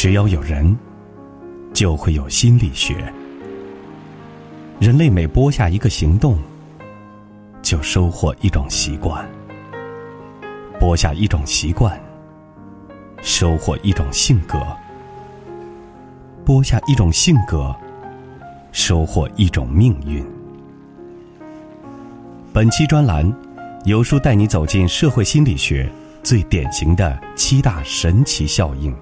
[0.00, 0.74] 只要有人，
[1.74, 3.12] 就会有心理学。
[4.78, 6.38] 人类每播下一个行动，
[7.60, 9.22] 就收获一种习惯；
[10.78, 12.00] 播下一种习惯，
[13.20, 14.56] 收获一种性格；
[16.46, 17.76] 播下一种性格，
[18.72, 20.24] 收获一种命运。
[22.54, 23.30] 本期专栏，
[23.84, 25.92] 由书带你走进社会心理学
[26.22, 28.96] 最典型的七大神奇效应，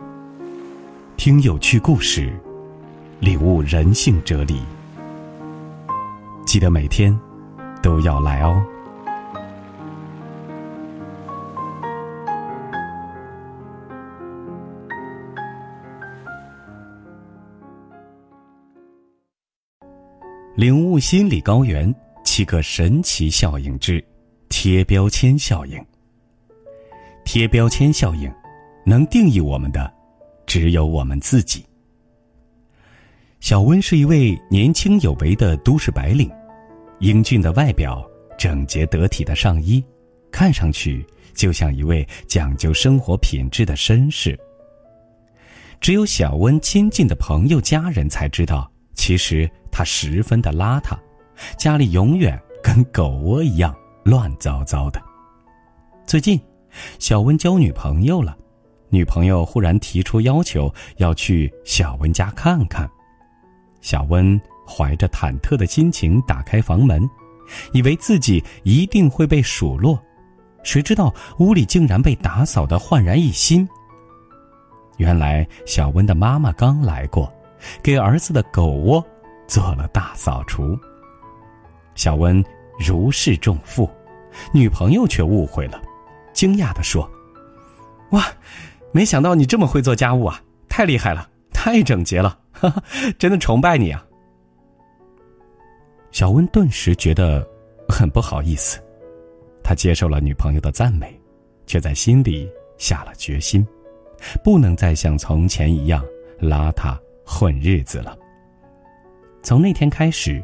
[1.19, 2.33] 听有趣故事，
[3.19, 4.63] 领悟人性哲理。
[6.47, 7.13] 记得每天
[7.83, 8.65] 都要来哦。
[20.55, 21.93] 领悟心理高原
[22.25, 24.03] 七个神奇效应之
[24.49, 25.85] 贴标签效应。
[27.25, 28.33] 贴标签效应
[28.87, 29.93] 能定义我们的，
[30.49, 31.65] 只有我们自己。
[33.39, 36.29] 小温是一位年轻有为的都市白领。
[36.99, 38.05] 英俊的外表，
[38.37, 39.85] 整洁得体的上衣，
[40.33, 44.37] 看上去就像一位讲究生活品质的绅士。
[45.81, 50.99] 只有小温亲近的朋友、家人才知道，其实他十分的邋遢，
[51.57, 55.01] 家里永远跟狗窝一样乱糟糟的。
[56.05, 56.41] 最近，
[56.99, 58.37] 小温交女朋友了，
[58.91, 62.91] 女朋友忽然提出要求要去小温家看看，
[63.81, 64.41] 小温。
[64.71, 67.09] 怀着忐忑的心情打开房门，
[67.73, 69.99] 以为自己一定会被数落，
[70.63, 73.67] 谁知道屋里竟然被打扫得焕然一新。
[74.99, 77.33] 原来小温的妈妈刚来过，
[77.83, 79.03] 给儿子的狗窝
[79.47, 80.79] 做了大扫除。
[81.95, 82.45] 小温
[82.79, 83.91] 如释重负，
[84.53, 85.81] 女朋友却误会了，
[86.35, 87.11] 惊讶地说
[88.13, 88.23] ：“哇，
[88.93, 92.83] 没想到你这么会做家务啊，太厉害了，太整洁了，哈哈，
[93.19, 94.05] 真的崇拜你啊！”
[96.11, 97.47] 小温顿时觉得
[97.89, 98.81] 很不好意思，
[99.63, 101.21] 他接受了女朋友的赞美，
[101.67, 103.65] 却在心里下了决心，
[104.43, 106.03] 不能再像从前一样
[106.41, 108.17] 邋遢混日子了。
[109.43, 110.43] 从那天开始，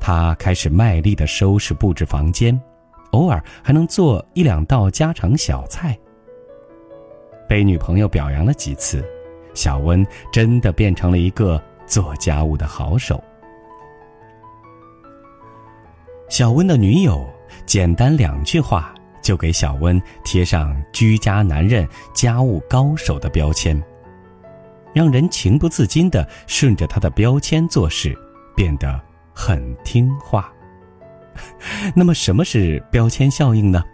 [0.00, 2.58] 他开始卖力的收拾布置房间，
[3.10, 5.96] 偶尔还能做一两道家常小菜。
[7.48, 9.04] 被女朋友表扬了几次，
[9.54, 13.22] 小温真的变成了一个做家务的好手。
[16.28, 17.28] 小温的女友
[17.66, 23.80] 简单两句话就给小温贴上“居家男人”“家务高手”的标签，
[24.92, 28.18] 让人情不自禁的顺着他的标签做事，
[28.56, 29.00] 变得
[29.32, 30.52] 很听话。
[31.94, 33.84] 那么，什么是标签效应呢？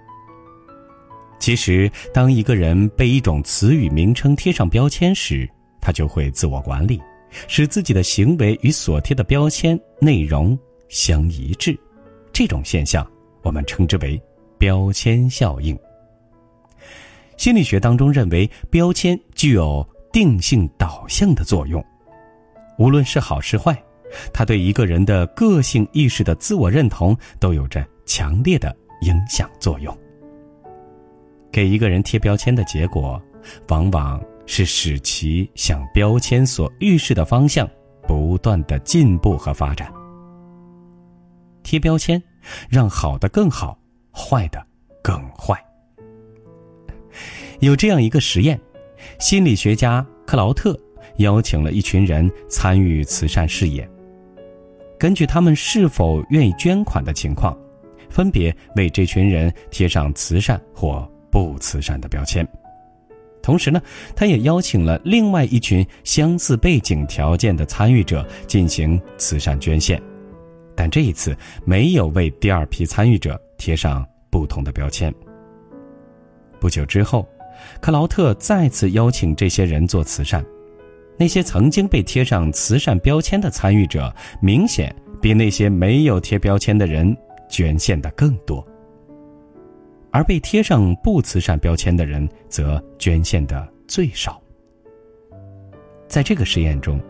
[1.41, 5.49] 其实，当一个人被一种词语名称贴上标签时，
[5.81, 7.01] 他就会自我管理，
[7.49, 10.57] 使自己的行为与所贴的标签内容
[10.91, 11.77] 相一致。
[12.31, 13.11] 这种现象，
[13.43, 14.21] 我们称之为
[14.59, 15.77] 标签效应。
[17.39, 21.83] 心理学当中认为，标签具有定性导向的作用，
[22.79, 23.83] 无论是好是坏，
[24.31, 29.97] 它对一个人的个性意识的自我认同都有着强烈的影响作用。
[31.53, 33.21] 给一个人贴标签的结果，
[33.69, 37.69] 往往是使其向标签所预示的方向
[38.07, 39.93] 不断的进步和发展。
[41.63, 42.23] 贴标签，
[42.69, 43.79] 让好的更好，
[44.13, 44.65] 坏的
[45.03, 45.63] 更坏。
[47.61, 48.59] 有这样一个实验，
[49.19, 50.79] 心理学家克劳特
[51.19, 53.89] 邀请了一群人参与慈善事业，
[54.99, 57.57] 根据他们是否愿意捐款的情况，
[58.09, 62.47] 分别为这群人贴上慈善或不慈善的标签。
[63.43, 63.81] 同时呢，
[64.15, 70.01] 他也邀请了另外一群相似背景条件的参与者进行慈善捐献。
[70.77, 75.13] 但这一次没有为第二批参与者贴上不同的标签。
[76.59, 77.27] 不久之后，
[77.81, 80.45] 克劳特再次邀请这些人做慈善，
[81.19, 87.15] 那些曾经被贴上慈善标签的参与者，明显比那些没有贴标签的人
[87.49, 88.67] 捐献的更多，
[90.11, 94.41] 而被贴上不慈善标签的人则捐献的最少。
[96.09, 97.01] 在这个实验中。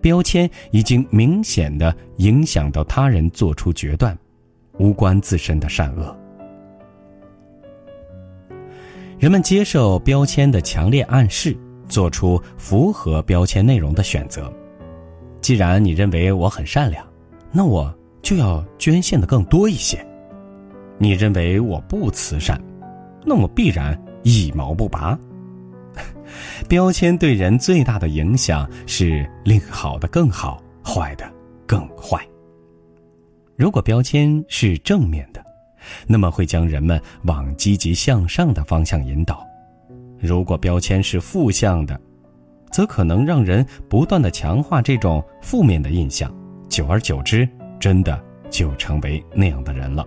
[0.00, 4.18] 标签已经明显的影响到他人做出决断，
[4.78, 6.16] 无关自身的善恶。
[9.16, 11.56] 人们接受标签的强烈暗示，
[11.88, 14.52] 做出符合标签内容的选择。
[15.40, 17.06] 既然你认为我很善良，
[17.52, 20.04] 那我就要捐献的更多一些。
[21.02, 22.62] 你认为我不慈善，
[23.24, 25.18] 那我必然一毛不拔。
[26.68, 31.24] 标签对人最大的影响是令好的更好，坏的
[31.66, 32.20] 更坏。
[33.56, 35.42] 如果标签是正面的，
[36.06, 39.36] 那么会将人们往积极向上的方向引导；
[40.18, 41.98] 如果标签是负向的，
[42.70, 46.30] 则可能让人不断的强化这种负面的印象，
[46.68, 47.48] 久而久之，
[47.80, 50.06] 真的就成为那样的人了。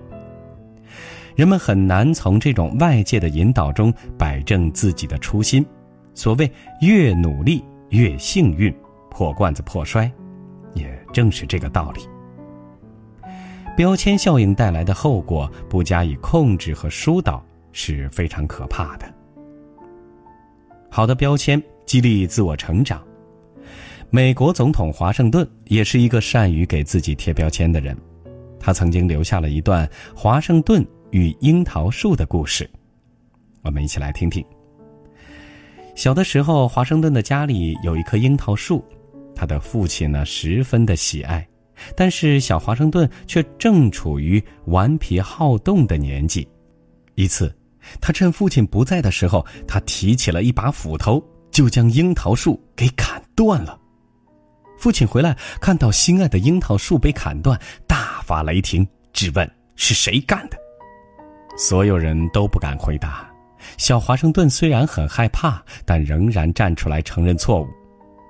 [1.35, 5.65] 人们很难从这种外界的引导中摆正自己的初心。
[6.13, 6.51] 所谓
[6.81, 8.73] 越努力越幸运，
[9.09, 10.11] 破罐子破摔，
[10.73, 12.01] 也正是这个道理。
[13.75, 19.11] 标签效应带来的后果不加以控制和疏导是非常可怕的。
[20.91, 23.01] 好的标签激励自我成长。
[24.11, 27.97] 美国总统华盛顿也是一个善于给自己贴标签的人，
[28.59, 32.67] 他曾经留下了一段华盛顿与樱桃树的故事，
[33.61, 34.43] 我们一起来听听。
[35.93, 38.83] 小的时候，华盛顿的家里有一棵樱桃树，
[39.35, 41.47] 他的父亲呢十分的喜爱。
[41.95, 46.47] 但是小华盛顿却正处于顽皮好动的年纪。
[47.13, 47.55] 一次，
[48.01, 53.79] 他趁父亲不在的时候，他提起了一把斧头，就将樱桃树给砍断了。
[54.79, 60.57] 父亲回来，看到心爱的樱桃树被砍断，大发雷霆，质问是谁干的。
[61.57, 63.29] 所有人都不敢回答。
[63.77, 67.67] 小华盛顿虽然很害怕，但仍然站出来承认错误。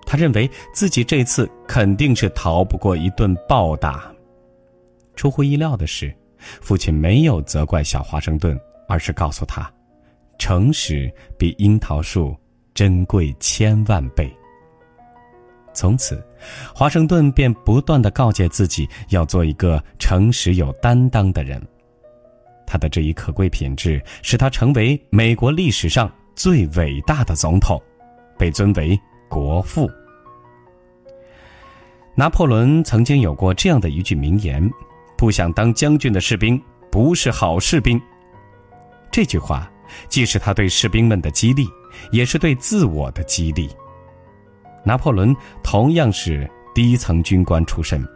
[0.06, 4.12] 他认为自己这次肯定是逃不过一顿暴打。
[5.16, 9.72] 出乎意料的是，父亲没有责怪小华盛顿，而是告诉他，
[10.38, 12.36] 诚实比樱桃树
[12.74, 14.32] 珍贵千万倍。
[15.74, 16.24] 从此，
[16.76, 21.60] 华盛顿便不断的告诫自己要做一个诚实有担当的人。
[22.66, 27.82] 他的这一可贵品质，使他成为美国历史上最伟大的总统，
[28.38, 29.00] 被尊为。
[29.30, 29.90] 国父
[32.14, 34.70] 拿破仑曾经有过这样的一句名言
[35.18, 36.62] ：“不想当将军的士兵
[36.92, 38.00] 不是好士兵。”
[39.12, 39.68] 这句话
[40.08, 41.68] 既是他对士兵们的激励，
[42.12, 43.68] 也是对自我的激励。
[44.86, 48.08] 拿破仑同样是低层军官出身，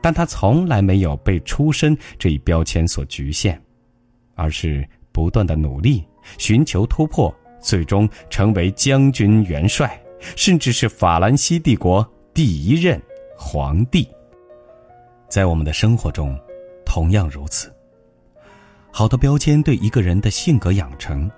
[0.00, 3.62] 但他从来没有被出身这一标签所局限，
[4.34, 6.04] 而是不断的努力，
[6.38, 10.00] 寻求突破，最终成为将军元帅。
[10.36, 12.98] 甚至是法兰西帝国第一任
[13.36, 14.08] 皇帝。
[15.28, 16.34] 在我们的生活中，
[16.82, 17.70] 同样如此。
[18.90, 21.30] 好的标签对一个人的性格养成，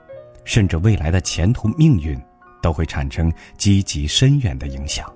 [0.45, 2.17] 甚至未来的前途命运，
[2.63, 5.13] 都会产生积极深远的影响。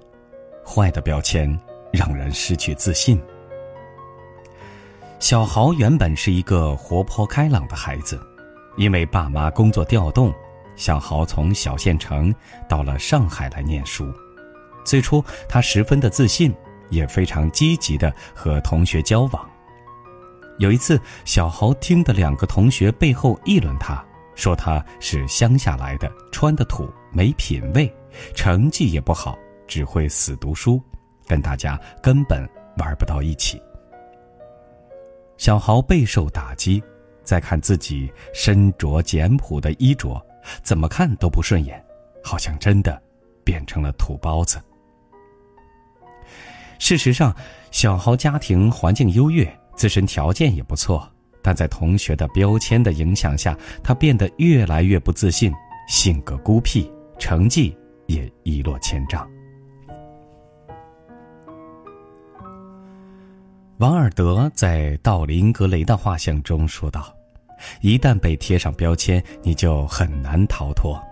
[0.67, 1.57] 坏的标签
[1.93, 3.21] 让人失去自信。
[5.21, 8.19] 小豪原本是一个活泼开朗的孩子，
[8.79, 10.35] 因为爸妈工作调动。
[10.77, 12.35] 小豪从小县城
[12.67, 14.11] 到了上海来念书，
[14.83, 16.55] 最初他十分的自信，
[16.89, 19.47] 也非常积极的和同学交往。
[20.57, 24.03] 有一次，小豪听的两个同学背后议论他，
[24.35, 27.95] 说他是乡下来的，穿的土，没品位，
[28.35, 30.83] 成绩也不好，只会死读书，
[31.27, 33.61] 跟大家根本玩不到一起。
[35.41, 36.83] 小豪备受打击，
[37.23, 40.21] 再看自己身着简朴的衣着。
[40.63, 41.83] 怎么看都不顺眼，
[42.23, 43.03] 好像真的
[43.43, 44.61] 变成了土包子。
[46.79, 47.35] 事实上，
[47.71, 51.11] 小豪家庭环境优越，自身条件也不错，
[51.41, 55.51] 但在同学的标签的影响下，他变得越来越不自信，
[55.89, 57.75] 性格孤僻，成绩
[58.09, 59.27] 也一落千丈。
[63.81, 67.17] 王尔德在道林格雷的画像中说道。
[67.81, 71.03] 一旦被贴上标签，你就很难逃脱。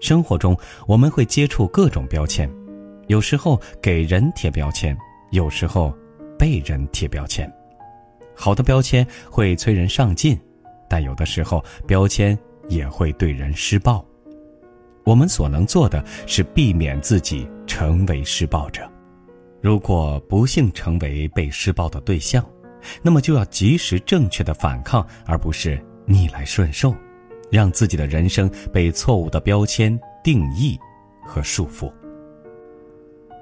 [0.00, 0.56] 生活中，
[0.88, 2.50] 我们会接触各种标签，
[3.06, 4.98] 有时候给人贴标签，
[5.30, 5.96] 有时候
[6.36, 7.48] 被人贴标签。
[8.34, 10.36] 好的标签会催人上进，
[10.88, 12.36] 但有的时候标签
[12.68, 14.04] 也会对人施暴。
[15.04, 18.90] 我们所能做的是避免自己成为施暴者。
[19.64, 22.44] 如果不幸成为被施暴的对象，
[23.00, 26.94] 那么就要及时正确的反抗，而不是逆来顺受，
[27.50, 30.78] 让自己的人生被错误的标签定义
[31.26, 31.90] 和束缚。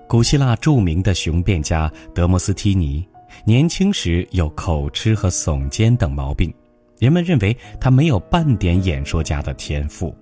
[0.09, 3.05] 古希腊著名的雄辩家德摩斯提尼，
[3.45, 6.55] 年轻时有口吃和耸肩等毛病，
[7.01, 10.17] 人们认为他没有半点演说家的天赋，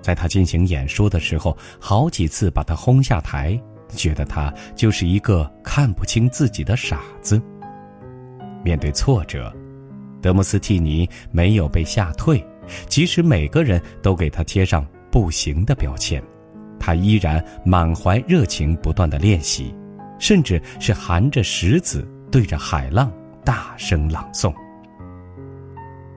[0.00, 3.60] 在他进行演说的时候，好几次把他轰下台，
[3.96, 7.40] 觉得他就是一个看不清自己的傻子。
[8.64, 9.52] 面对挫折，
[10.20, 12.44] 德莫斯蒂尼没有被吓退，
[12.86, 16.22] 即使每个人都给他贴上不行的标签，
[16.78, 19.74] 他依然满怀热情，不断的练习，
[20.18, 23.12] 甚至是含着石子对着海浪
[23.44, 24.54] 大声朗诵。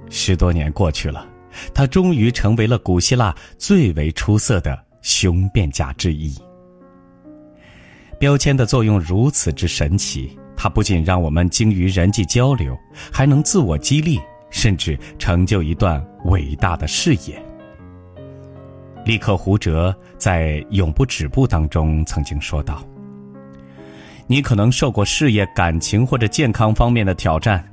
[0.10, 1.28] 十多年过去了，
[1.74, 6.36] 他终于成为了古希腊最为出色的雄辩家之一。
[8.20, 12.78] 标签的作用如此之神奇，它不仅让我们精于人际交流，
[13.12, 14.20] 还能自我激励，
[14.50, 17.42] 甚至成就一段伟大的事业。
[19.06, 22.84] 立克胡哲在《永不止步》当中曾经说道
[24.26, 27.64] ：“你可能受过事业、感情或者健康方面的挑战，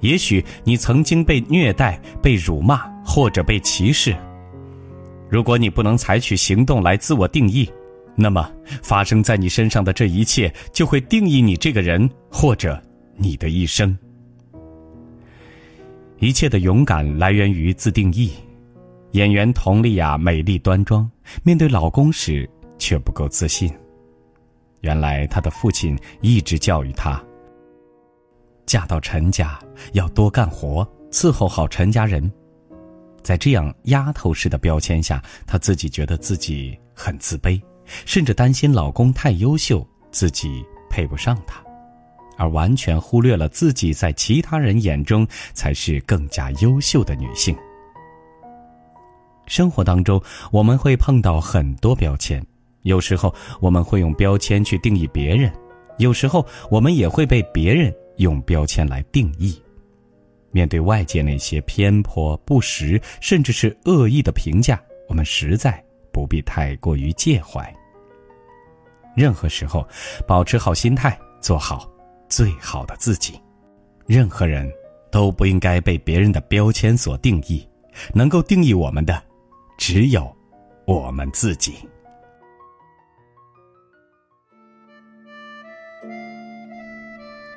[0.00, 4.14] 也许你曾经被虐待、被辱骂或者被歧视。
[5.28, 7.68] 如果你不能采取行动来自我定义，
[8.16, 8.50] 那么
[8.82, 12.82] 发生在你身上的这一切就会定义你这个人或者
[13.16, 13.96] 你的一生。
[16.18, 18.32] 一切的勇敢来源于自定义。”
[19.12, 21.10] 演员佟丽娅美丽端庄，
[21.42, 23.72] 面对老公时却不够自信。
[24.82, 27.22] 原来她的父亲一直教育她：
[28.66, 29.58] 嫁到陈家
[29.92, 32.30] 要多干活，伺候好陈家人。
[33.22, 37.58] 在这样丫头式的标签下，她自己觉得自己很自卑，
[38.04, 41.62] 甚至担心老公太优秀，自己配不上他，
[42.36, 47.56] 而完全忽略了自己在其他人眼中才是更加优秀的女性。
[49.46, 52.44] 生活当中，我们会碰到很多标签，
[52.82, 55.52] 有时候我们会用标签去定义别人，
[55.98, 59.56] 有时候我们也会被别人用标签来定义。
[60.50, 65.84] 面对外界那些偏颇、不实，甚至是恶意的评价，我们实在
[66.16, 67.70] 不必太过于介怀。
[69.14, 69.86] 任何时候，
[70.26, 71.86] 保持好心态，做好
[72.26, 73.38] 最好的自己。
[74.06, 74.66] 任何人
[75.10, 77.68] 都不应该被别人的标签所定义，
[78.14, 79.22] 能够定义我们的。
[79.76, 80.34] 只有
[80.86, 81.74] 我们自己。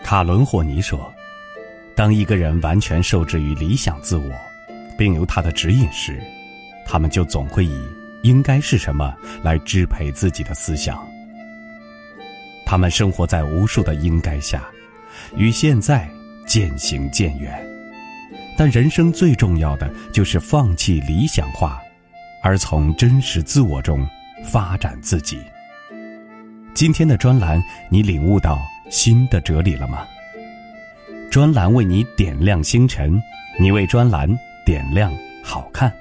[0.04, 1.00] 卡伦霍尼说
[1.96, 4.30] ：“当一个人完全受制于理想自我，
[4.98, 6.22] 并由他的指引时，
[6.86, 7.82] 他们就总会以
[8.24, 11.06] ‘应该是什么’来支配自己的思想。
[12.66, 14.64] 他们生活在无数的‘应该’下，
[15.36, 16.10] 与现在
[16.46, 17.66] 渐行渐远。
[18.58, 21.80] 但人生最重要的就是放弃理想化。”
[22.42, 24.08] 而从真实自我中
[24.46, 25.42] 发展自己。
[26.74, 28.58] 今天的专栏，你领悟到
[28.90, 30.08] 新的哲理了吗？
[31.30, 33.22] 专栏为你点亮星辰，
[33.60, 34.26] 你为专栏
[34.66, 35.94] 点亮好看。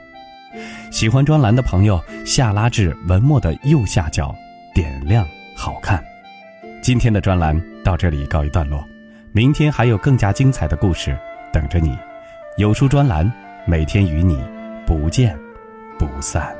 [0.90, 4.34] 喜欢专栏的朋友，下拉至文末的右下角，
[4.74, 5.26] 点亮
[5.56, 6.02] 好看。
[6.82, 8.84] 今天的专栏到这里告一段落，
[9.32, 11.16] 明天还有更加精彩的故事
[11.52, 11.96] 等着你。
[12.56, 13.30] 有书专栏，
[13.66, 14.42] 每天与你
[14.86, 15.38] 不见。
[15.98, 16.57] 不散。